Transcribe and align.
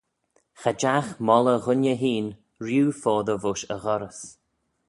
Cha 0.61 0.71
jagh 0.81 1.09
moylley 1.25 1.61
ghooinney 1.65 1.99
hene 2.01 2.31
rieau 2.65 2.89
foddey 3.01 3.39
voish 3.43 3.65
e 3.75 3.81
ghorrys 3.83 4.19